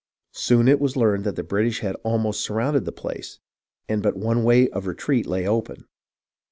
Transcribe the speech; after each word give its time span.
Soon 0.33 0.67
it 0.67 0.79
was 0.79 0.97
learned 0.97 1.25
that 1.25 1.35
the 1.35 1.43
British 1.43 1.81
had 1.81 1.95
almost 2.03 2.41
sur 2.41 2.55
rounded 2.55 2.85
the 2.85 2.91
place, 2.91 3.37
and 3.87 4.01
but 4.01 4.15
one 4.17 4.43
way 4.43 4.67
of 4.69 4.87
retreat 4.87 5.27
lay 5.27 5.47
open. 5.47 5.85